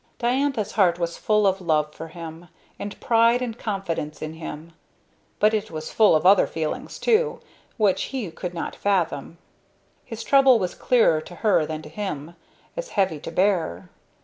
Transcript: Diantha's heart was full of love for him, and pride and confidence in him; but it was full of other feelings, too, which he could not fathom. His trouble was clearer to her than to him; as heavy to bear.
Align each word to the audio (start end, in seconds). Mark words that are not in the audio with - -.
Diantha's 0.17 0.71
heart 0.71 0.97
was 0.97 1.15
full 1.19 1.45
of 1.45 1.61
love 1.61 1.93
for 1.93 2.07
him, 2.07 2.47
and 2.79 2.99
pride 2.99 3.39
and 3.39 3.55
confidence 3.55 4.19
in 4.19 4.33
him; 4.33 4.71
but 5.37 5.53
it 5.53 5.69
was 5.69 5.93
full 5.93 6.15
of 6.15 6.25
other 6.25 6.47
feelings, 6.47 6.97
too, 6.97 7.39
which 7.77 8.05
he 8.05 8.31
could 8.31 8.55
not 8.55 8.75
fathom. 8.75 9.37
His 10.03 10.23
trouble 10.23 10.57
was 10.57 10.73
clearer 10.73 11.21
to 11.21 11.35
her 11.45 11.67
than 11.67 11.83
to 11.83 11.89
him; 11.89 12.35
as 12.75 12.89
heavy 12.97 13.19
to 13.19 13.29
bear. 13.29 13.89